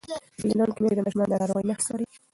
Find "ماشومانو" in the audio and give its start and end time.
1.05-1.29